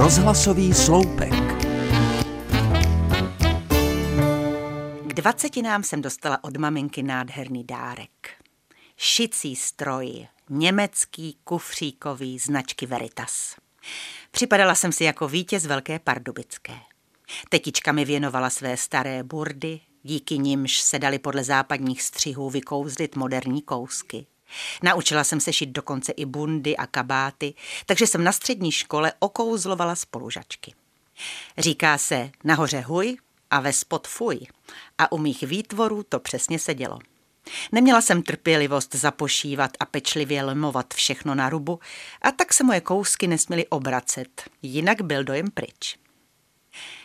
[0.00, 1.32] Rozhlasový sloupek.
[5.06, 8.30] K dvacetinám jsem dostala od maminky nádherný dárek.
[8.96, 13.56] Šicí stroj, německý, kufříkový, značky Veritas.
[14.30, 16.74] Připadala jsem si jako vítěz Velké Pardubické.
[17.48, 23.62] Tetička mi věnovala své staré burdy, díky nimž se dali podle západních střihů vykouzlit moderní
[23.62, 24.26] kousky.
[24.82, 27.54] Naučila jsem se šít dokonce i bundy a kabáty,
[27.86, 30.74] takže jsem na střední škole okouzlovala spolužačky.
[31.58, 33.16] Říká se nahoře huj
[33.50, 34.38] a ve spod fuj
[34.98, 36.98] a u mých výtvorů to přesně sedělo.
[37.72, 41.80] Neměla jsem trpělivost zapošívat a pečlivě lemovat všechno na rubu
[42.22, 45.98] a tak se moje kousky nesměly obracet, jinak byl dojem pryč.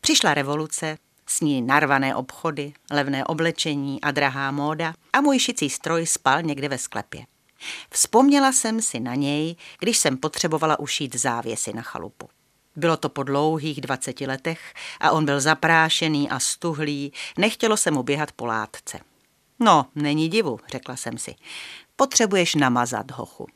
[0.00, 0.98] Přišla revoluce,
[1.30, 6.68] s ní narvané obchody, levné oblečení a drahá móda a můj šicí stroj spal někde
[6.68, 7.26] ve sklepě.
[7.90, 12.28] Vzpomněla jsem si na něj, když jsem potřebovala ušít závěsy na chalupu.
[12.76, 18.02] Bylo to po dlouhých dvaceti letech a on byl zaprášený a stuhlý, nechtělo se mu
[18.02, 19.00] běhat po látce.
[19.58, 21.34] No, není divu, řekla jsem si.
[21.96, 23.46] Potřebuješ namazat hochu.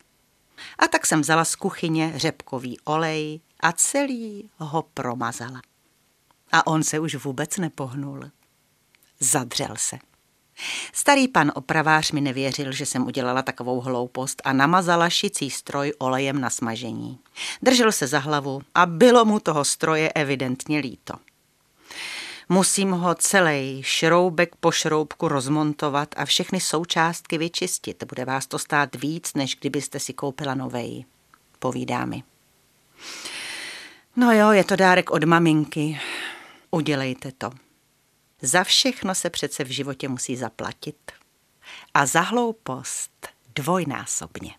[0.78, 5.60] A tak jsem vzala z kuchyně řepkový olej a celý ho promazala.
[6.54, 8.30] A on se už vůbec nepohnul.
[9.20, 9.98] Zadřel se.
[10.92, 16.40] Starý pan opravář mi nevěřil, že jsem udělala takovou hloupost a namazala šicí stroj olejem
[16.40, 17.18] na smažení.
[17.62, 21.14] Držel se za hlavu a bylo mu toho stroje evidentně líto.
[22.48, 28.04] Musím ho celý šroubek po šroubku rozmontovat a všechny součástky vyčistit.
[28.04, 31.04] Bude vás to stát víc, než kdybyste si koupila novej,
[31.58, 32.22] povídá mi.
[34.16, 36.00] No jo, je to dárek od maminky.
[36.74, 37.50] Udělejte to.
[38.42, 41.12] Za všechno se přece v životě musí zaplatit.
[41.94, 44.54] A za hloupost dvojnásobně.